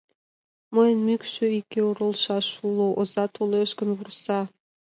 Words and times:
Мыйын 0.75 0.99
мӱкш 1.07 1.31
иге 1.57 1.79
оролышаш 1.89 2.47
уло, 2.67 2.87
оза 2.99 3.25
толеш 3.35 3.69
гын, 3.79 3.89
вурса. 3.97 4.39